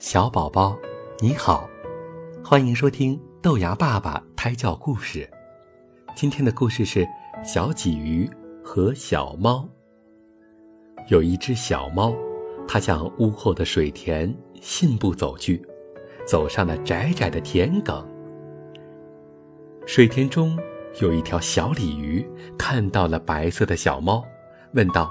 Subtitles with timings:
[0.00, 0.78] 小宝宝，
[1.18, 1.68] 你好，
[2.42, 5.28] 欢迎收听豆芽爸爸胎教故事。
[6.16, 7.06] 今天的故事是
[7.44, 8.26] 小鲫鱼
[8.64, 9.68] 和小猫。
[11.08, 12.14] 有一只小猫，
[12.66, 15.62] 它向屋后的水田信步走去，
[16.26, 18.02] 走上了窄窄的田埂。
[19.84, 20.58] 水田中
[21.02, 22.26] 有一条小鲤鱼，
[22.56, 24.24] 看到了白色的小猫，
[24.72, 25.10] 问道：“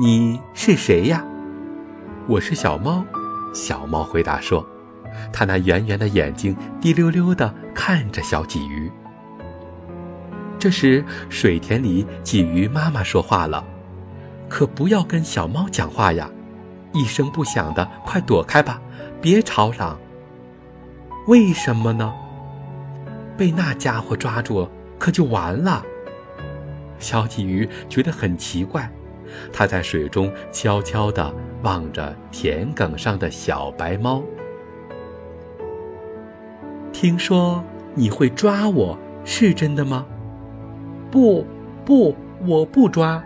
[0.00, 1.26] 你是谁呀
[2.30, 3.04] ？”“我是小猫。”
[3.52, 4.66] 小猫回答说
[5.32, 8.90] ：“它那圆圆的眼睛滴溜溜地看着小鲫鱼。”
[10.58, 13.64] 这时，水田里鲫鱼妈妈说话了
[14.48, 16.30] ：“可不要跟小猫讲话呀，
[16.92, 18.80] 一声不响的，快躲开吧，
[19.20, 19.98] 别吵嚷。”
[21.28, 22.12] 为什么呢？
[23.36, 25.84] 被那家伙抓住，可就完了。
[26.98, 28.90] 小鲫鱼觉得很奇怪。
[29.52, 34.22] 它在水中悄悄地望着田埂上的小白猫。
[36.92, 40.06] 听说你会抓我，是真的吗？
[41.10, 41.46] 不，
[41.84, 43.22] 不，我不抓，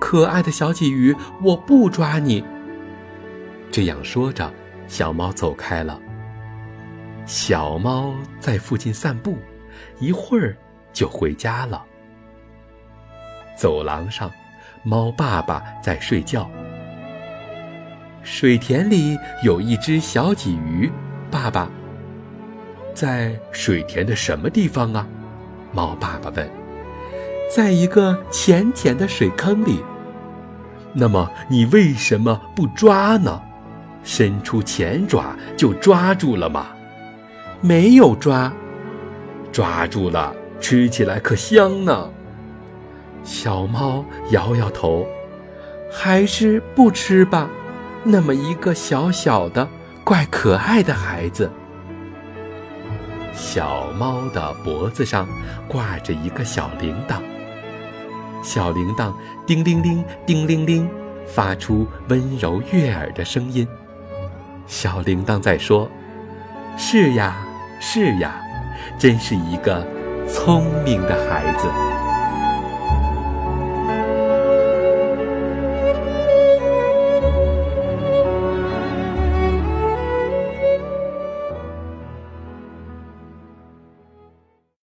[0.00, 2.44] 可爱的小鲫鱼，我不抓你。
[3.70, 4.52] 这样说着，
[4.86, 6.00] 小猫走开了。
[7.24, 9.36] 小猫在附近散步，
[10.00, 10.56] 一会儿
[10.92, 11.84] 就回家了。
[13.56, 14.30] 走廊上。
[14.84, 16.48] 猫爸爸在睡觉。
[18.22, 20.90] 水田里有一只小鲫鱼，
[21.30, 21.68] 爸爸
[22.92, 25.06] 在水田的什么地方啊？
[25.72, 26.50] 猫爸爸问。
[27.54, 29.82] 在一个浅浅的水坑里。
[30.94, 33.40] 那么你为什么不抓呢？
[34.02, 36.66] 伸出前爪就抓住了吗？
[37.60, 38.52] 没有抓。
[39.52, 42.10] 抓住了，吃起来可香呢。
[43.24, 45.06] 小猫摇摇头，
[45.90, 47.48] 还是不吃吧。
[48.04, 49.68] 那么一个小小的、
[50.04, 51.50] 怪可爱的孩子。
[53.32, 55.28] 小猫的脖子上
[55.68, 57.20] 挂着一个小铃铛，
[58.42, 59.12] 小铃铛
[59.46, 60.88] 叮铃铃、叮铃铃，
[61.26, 63.66] 发出温柔悦耳的声音。
[64.66, 65.88] 小铃铛在说
[66.76, 67.36] ：“是呀，
[67.80, 68.40] 是呀，
[68.98, 69.86] 真是一个
[70.28, 71.68] 聪明的孩子。”